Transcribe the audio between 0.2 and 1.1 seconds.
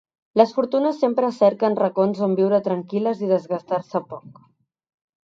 Les fortunes